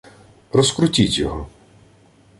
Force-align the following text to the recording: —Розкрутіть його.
—Розкрутіть 0.53 1.17
його. 1.19 1.47